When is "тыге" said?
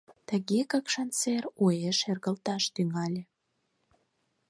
0.27-0.59